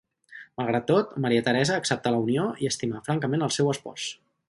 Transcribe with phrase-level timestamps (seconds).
[0.61, 4.13] Malgrat tot, Maria Teresa acceptà la unió i estimà francament al seu espòs.